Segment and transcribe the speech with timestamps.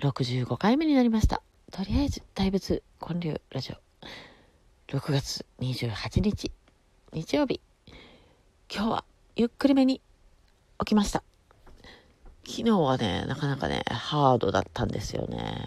[0.00, 1.42] 65回目になりました。
[1.70, 4.96] とりあえず、大仏建立ラジオ。
[4.96, 6.50] 6月28日、
[7.12, 7.60] 日曜日。
[8.74, 9.04] 今日は
[9.36, 10.00] ゆっくりめに
[10.78, 11.22] 起きました。
[12.46, 15.66] 昨日はね、なかなかね、ハードだったんですよね。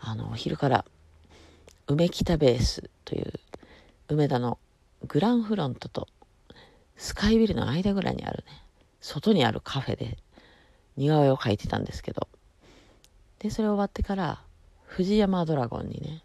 [0.00, 0.84] あの、お昼から、
[1.86, 3.32] 梅北ベースという、
[4.08, 4.58] 梅田の
[5.06, 6.08] グランフロントと
[6.96, 8.64] スカイビルの間ぐらいにあるね、
[9.00, 10.18] 外にあるカフェで
[10.96, 12.26] 似顔絵を描いてたんですけど、
[13.42, 14.40] で、それ終わってから、
[14.86, 16.22] 藤山ドラゴンにね、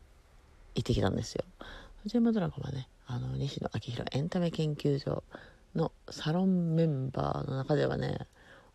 [0.75, 1.43] 行ってきたんですよ。
[2.03, 5.23] 藤山ドラゴンはね、あの、西野昭弘エンタメ研究所
[5.75, 8.27] のサロンメンバーの中ではね、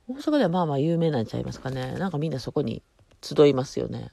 [0.09, 1.93] 大阪ではまあまあ有名なんちゃいますかね。
[1.93, 2.83] なんかみんなそこに
[3.23, 4.11] 集いますよね。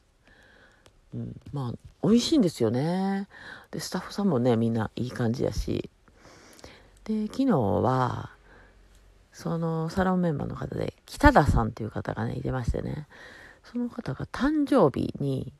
[1.16, 3.28] うん、まあ、美味しいんですよね。
[3.72, 5.90] で、スタッフさんもね、みんないい感じやし。
[7.06, 8.30] で、昨日は、
[9.34, 13.08] そのサロンメンバーの方で、北田さんっていう方がね、いてましてね、
[13.72, 15.54] その方が誕生日に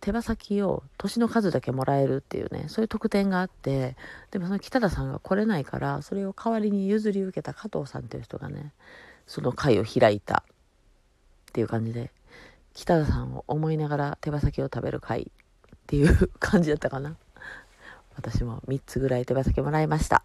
[0.00, 3.96] 手羽先を年の数だけもらえるっていうね、そういう特典があって、
[4.30, 8.72] でもその北田さんが来れないから、それを代わりに譲り受けた加藤さんっていう人がね、
[9.26, 12.10] その会を開いたっていう感じで、
[12.74, 17.16] 北田さんを思いながら手羽先を食べる会っていう感じだったかな。
[18.16, 20.22] 私も3つぐらい手羽先もらいました。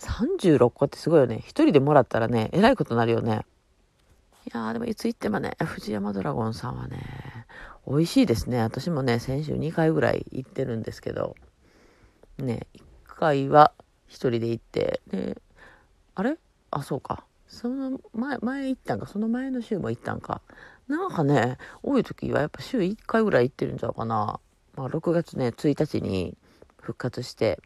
[0.00, 1.36] 36個ってすごいよね。
[1.36, 3.46] 1人でもらったらね、えらいことになるよね。
[4.46, 7.46] いやーでもいつ行ってもね、藤山ドラゴンさんはね、
[7.86, 8.60] 美味しいですね。
[8.60, 11.36] 私もね、先週2回ぐらい行ってるんですけど、
[12.38, 13.72] ね、1回は
[14.08, 15.40] 1人で行って、で、
[16.14, 16.38] あれ？
[16.70, 17.24] あ、そうか。
[17.48, 20.40] その前、前行ったんか、その前の週も行ったんか。
[20.88, 24.40] なんかね、多い時はやっぱ週1回ぐらい行ってるんちゃうかな。
[24.74, 26.36] まあ6月ね、1日に
[26.80, 27.60] 復活して、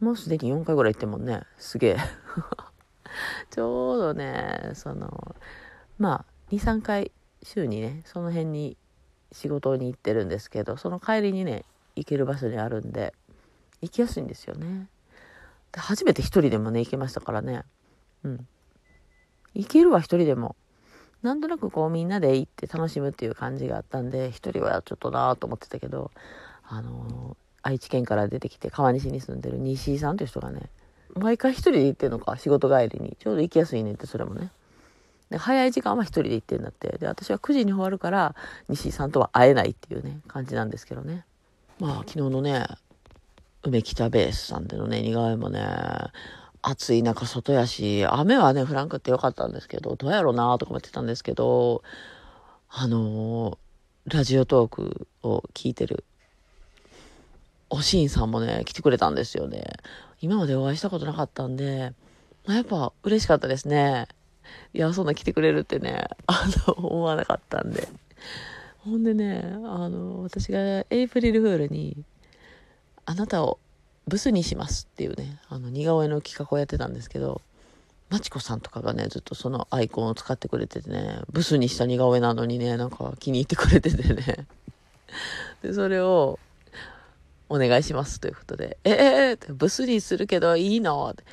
[0.00, 1.42] もうすでに4回ぐらい行ってもんね。
[1.58, 1.96] すげえ。
[3.50, 5.36] ちょうどね、その、
[5.98, 8.76] まあ、2、3回週にね、その辺に
[9.32, 11.64] 仕事に行ってるんですけど、その帰りにね、
[11.96, 13.14] 行ける場所にあるんで、
[13.80, 14.88] 行きやすいんですよね。
[15.72, 17.64] で初めて一人でもね、行けましたからね。
[18.24, 18.48] うん。
[19.54, 20.56] 行けるわ、一人でも。
[21.22, 26.10] なんとなくこうみんなで行って楽しむっていう感じがあったんで、一人はちょっとなぁと思ってたけど、
[26.64, 30.70] あのー愛知県から出てきて川西に住んでる西井さんという人がね、
[31.14, 33.16] 毎回一人で行ってんのか、仕事帰りに。
[33.18, 34.50] ちょうど行きやすいねって、それもね。
[35.30, 36.96] で、早い時間は一人で行ってるんだって。
[36.98, 38.34] で、私は9時に終わるから、
[38.68, 41.24] 西井さんとは会えないっていうね、感じなんですけどね。
[41.78, 42.66] まあ、昨日のね、
[43.62, 45.66] 梅北ベースさんでのね、似顔絵もね、
[46.62, 51.82] 暑い中外やし、雨はね、降らんくってよかったんですけど、どうやろうなとか思ってたんですけど、
[52.68, 53.58] あのー
[54.10, 56.02] ラジオトークを聞いてる、
[57.70, 59.64] おしんさんもね、来てくれたんですよね。
[60.20, 61.92] 今までお会いしたことなかったんで、
[62.46, 64.06] まあやっぱ嬉しかったですね。
[64.72, 67.88] いや、そんな来てくれるってね、 あの、思わなかったんで。
[68.78, 71.96] ほんでね、あの、私がエイプリルフールに、
[73.04, 73.58] あなたを
[74.06, 77.42] ブスにしますっていうね、あの、似顔絵の企画をやってたんですけど、
[78.08, 84.46] まちこさんとかがね、ずっとそのアイコンを使ってくれててね、ブスにした似顔絵なのにね、なんか気に入ってくれててね。
[85.62, 86.38] で、それを、
[87.48, 91.08] お願いしますということで、ええー、ってブスにするけどいいの？
[91.10, 91.24] って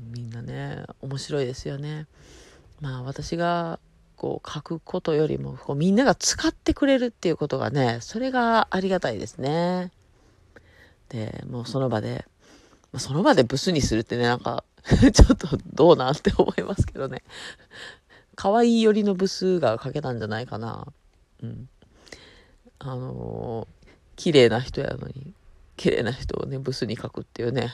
[0.00, 2.06] みんなね、面白いですよね。
[2.80, 3.78] まあ私が
[4.16, 9.92] こう書くことよりもこうみんなが使ってくれるっていうことがね、それがありがたいですね。
[11.08, 12.24] で、もうその場で、
[12.96, 14.64] その場でブスにするってね、なんか
[15.12, 17.22] ちょっとどうなって思いますけどね。
[18.36, 20.86] 可愛い寄りのブスが書けたんじゃないかな。
[21.42, 21.68] うん。
[22.78, 23.79] あのー
[24.20, 25.32] 綺麗な人やのに、
[25.78, 27.72] 綺麗な人をね、ブスに書くっていうね、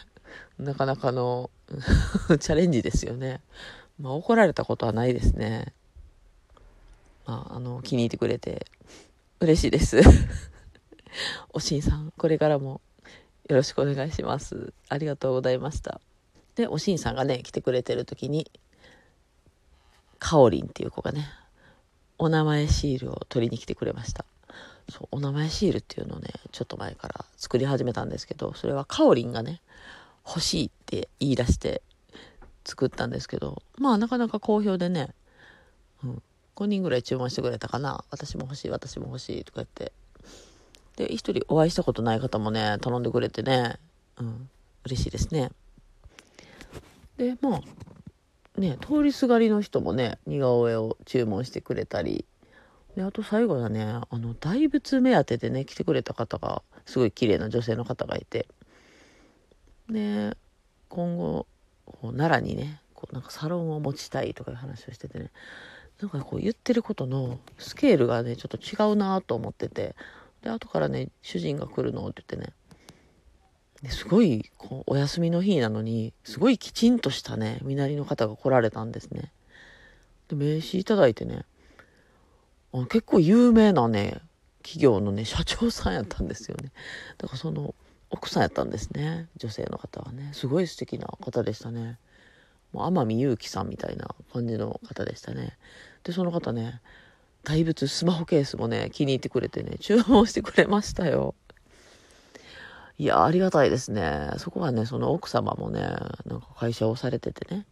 [0.61, 1.51] なかなかの
[2.39, 3.41] チャレンジですよね。
[3.99, 5.73] まあ怒られたことはないですね。
[7.27, 8.67] まあ、あの、気に入ってくれて
[9.41, 10.01] 嬉しいです。
[11.53, 12.81] おしんさん、これからも
[13.49, 14.73] よろしくお願いします。
[14.89, 16.01] ありがとうございました。
[16.55, 18.49] で、おしんさんがね、来てくれてる時に、
[20.21, 21.29] かおりんっていう子がね、
[22.19, 24.25] お名前シールを取りに来てくれました。
[24.89, 29.61] そう、お名前シールっていうのをね、ちょっと前から作り始めたんですけど、それはかおりんがね、
[30.27, 31.83] 欲しいって言い出して
[32.65, 35.15] 作ったんですけど、まあなかなか好評でね、
[36.05, 36.23] うん、
[36.57, 38.05] 5人ぐらい注文してくれたかな。
[38.11, 39.93] 私も欲しい、私も欲しいとか言って。
[40.97, 43.79] で、一人お会いしたことない方もね、頼んでくれてね、
[44.19, 44.49] うん、
[44.85, 45.51] 嬉しいですね。
[47.19, 52.25] で、まあ、ね、通りすがりの人もね、似顔絵を注文してくれたり、
[52.97, 58.49] で、あと最後はね、あの、大仏目当てでね、来てくれた方が、すごい綺麗な女性の方がいて、
[59.89, 60.37] で、
[60.89, 61.47] 今後、
[62.03, 65.31] 奈良にね、こうなんかサロンを持ちたいとかいう話をしててね、
[66.01, 69.95] なんかこう言ってることのスケールがねちょっと違うなと思ってて。
[70.43, 72.51] で後からね主人が来るのって言って
[73.83, 73.91] ね。
[73.91, 79.33] すごいこうお休みの日なのにすごいきちんとしたね身なりの方が来られたんですね。
[80.29, 81.45] で名刺いただいてね。
[82.85, 84.21] 結構有名なね
[84.63, 86.73] 企業のね社長さんやったんですよね。
[87.17, 87.75] だからその
[88.11, 90.31] 奥さんやったんですね女性の方はね。
[90.33, 91.99] すごい素敵な方でしたね。
[92.73, 95.57] もう天海祐希さんみたいな感じの方でしたね。
[96.05, 96.81] でその方ね
[97.45, 101.35] 大仏スマホケースもね気に入ってくれてね注文してくれましたよ。
[102.99, 104.33] いやありがたいですね。
[104.39, 105.81] そこはねその奥様もね
[106.27, 107.67] なんか会社をされててね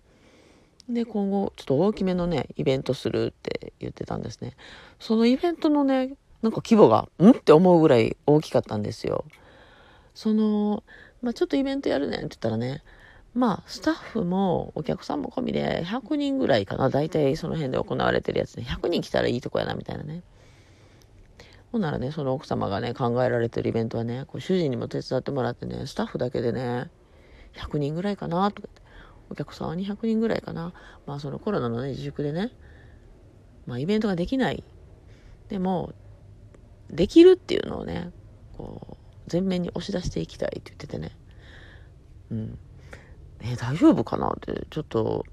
[0.89, 4.57] で今後ちょっと大きめのねイベントするって言ってたんですね
[4.99, 9.25] そのイベントのねなんか規模がんって思うぐらい大きかったんですよ
[10.15, 10.85] その、
[11.23, 12.83] まあ、ちょっとイベントやるねんって言ったらね、
[13.35, 16.89] まあ、スタッフもお客さんも込みで100人ぐらいかな。
[16.89, 18.65] 大体その辺で行われてるやつね。
[18.65, 20.23] 100人来たらいいとこやな、みたいなね。
[21.73, 26.91] ほんならね、その奥様がね、考えられてるイベントはね、こう主人にも手伝ってもらってね、スタッフだけでね、
[27.55, 28.84] 100人ぐらいかな、とかって。
[29.31, 30.73] お客さんは200人ぐらいかな。
[31.07, 32.51] まあ、そのコロナのね、自粛でね、
[33.67, 34.63] まあ、イベントができない。
[35.49, 35.93] でも、
[36.91, 38.11] できるっていうのをね、
[38.57, 38.97] こう、
[39.31, 41.17] 前面に押し出していきたいって言っててね。
[42.31, 42.59] うん。
[43.41, 45.25] え大丈夫かなって、ちょっと、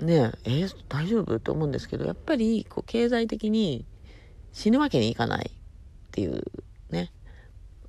[0.00, 3.84] ねえ、え大丈夫って思うんですけど、やっぱり、こう、経済的に
[4.52, 6.42] 死ぬわけにいかないっていう、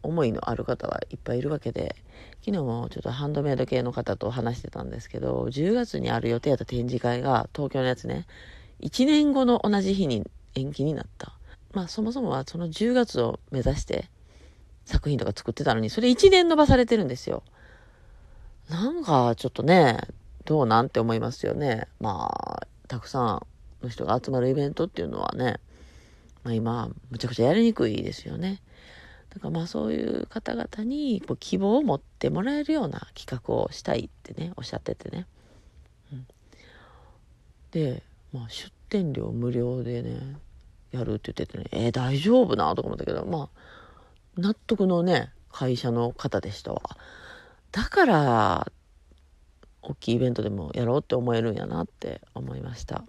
[0.07, 1.95] 思いのある方はいっぱいいるわけで、
[2.39, 8.25] 昨日もちょっとハンドメイド系の方と話してたんですけど、10月にある予定やった展示会が、東京のやつね、
[8.79, 10.23] 1年後の同じ日に
[10.55, 11.33] 延期になった。
[11.73, 14.09] まあそもそもはその10月を目指して
[14.85, 17.43] 作品とか作ってたのに、それ1年伸ばされてるんですよ。
[18.69, 19.99] なんか、ちょっとね、
[20.45, 21.87] どうなんて思いますよね。
[21.99, 23.41] まあ、たくさ
[23.81, 25.59] んの人が集まるイベントっていうのはね、
[26.43, 28.61] まあ今、むちゃくちゃやりにくいですよね。
[29.29, 35.27] だからまあそういう方々にこう希望を持ってもらえるような企画をしたいってね、おっしゃっててね。
[36.11, 36.27] うん、
[37.71, 38.03] で、
[38.33, 40.37] まあ出店料無料でね、
[40.91, 46.81] やるって言っててね、えー、大丈夫なとか思ったけど、まあ、納得のね、会社の方でしたわ。
[47.71, 48.71] だから、
[49.81, 53.03] 大きいイベントでもやろうって思えるんやなって思いました。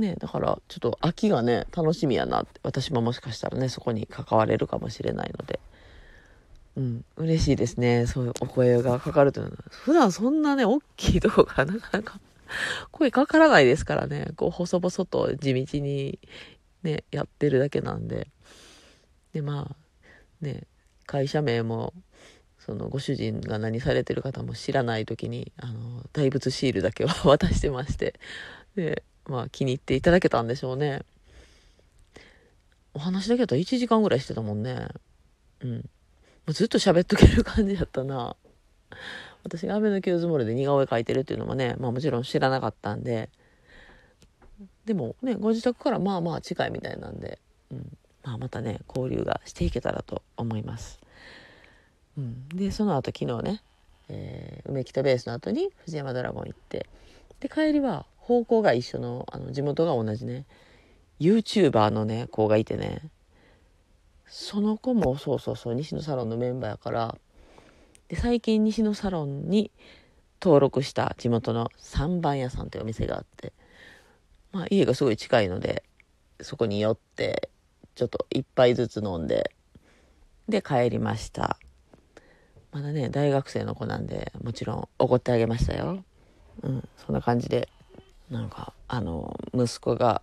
[0.00, 5.60] ねだからちょっと秋がね楽しみやなって私ももしかしたらねそこに関われるかもしれないので。
[6.76, 9.56] うん嬉しいですねそういうお声がかかるというのは。
[9.70, 12.20] 普段そんなね大きいとこがなかなか
[12.90, 16.18] 声かからないですからねこう細々と地道に
[16.82, 18.28] ねやってるだけなんで。
[19.32, 19.76] でまあ
[20.40, 20.66] ね
[21.06, 21.92] 会社名も
[22.58, 28.14] そのご主人が何されてる方も知らない時にあの大仏シールだけは 渡してまして。
[28.76, 31.02] でまあ気に入っていただけたんでしょうね。
[32.92, 34.88] お話だけだったら1時間ぐらいしてたもんね。
[35.60, 35.76] うん。
[35.76, 35.82] も
[36.48, 38.34] うずっと喋っとける感じやったな。
[39.44, 43.30] 私がアベノキューズモールで似顔絵描いてるっていうのもね、まあもちろん知らなかったんで、
[44.84, 47.38] でもね、ご自宅からまあまあ近いみたいなんで、
[47.70, 51.00] うん、まあ、またね交流がしていけたらと思います。
[52.18, 53.62] うん、でその後昨日ね、
[54.08, 56.86] えー、梅北ベースの後に藤山ドラゴン行って。
[57.38, 60.46] で帰りは方向が一緒のあの地元が同じね。
[61.18, 63.10] YouTuber のね子がいてね。
[64.28, 67.18] その子もそうそうそう西野サロンのメンバーやから。
[68.06, 69.72] で最近西野サロンに
[70.40, 73.52] 登録した地元の三番屋さんというお店があって、
[74.52, 75.82] まあ、家がすごい近いので
[76.40, 77.50] そこに寄って
[77.96, 79.50] ちょっと一杯ずつ飲んで、
[80.48, 81.58] で帰りました。
[82.70, 86.04] まだね、大学生の子なんで、もちろん怒ってあげましたよ。
[86.62, 87.68] うん、そんな感じで、
[88.30, 90.22] なんか、あの、息子が、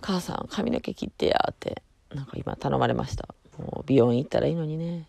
[0.00, 1.82] 母さん髪の毛切ってやって、
[2.14, 3.28] なんか今頼まれました。
[3.58, 5.06] もう美容院行ったらいいのにね。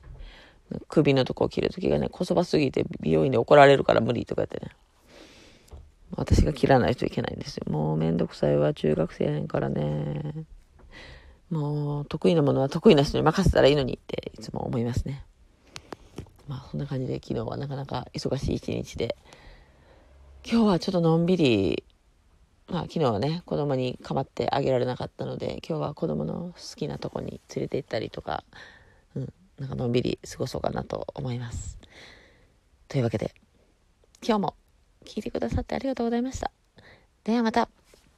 [0.89, 4.71] 首のとこを切る時がね、こそばすぎて美容院で怒られるから無理とか言ってね。
[6.15, 7.65] 私が切らないといけないんですよ。
[7.69, 10.45] もうめんどくさいわ、中学生やねんからね。
[11.49, 15.23] もう得意なものは得意な人に任せたらいいのにっていつも思いますね。
[16.47, 19.15] まあそんな感じで昨日はなかなか忙しい一日で、
[20.49, 21.83] 今日はちょっとのんびり、
[22.69, 28.45] まあ昨日はね、子供に構ってあげられなかったので、今日は子供の好きなとこに連れて行ったりとか、
[29.13, 31.77] うん、なんかのんびり過ごそうかなと思います。
[32.87, 33.35] というわけで、
[34.25, 34.55] 今日も
[35.03, 36.49] 聞いてくださってありがとうございました。
[37.25, 37.67] ではまた。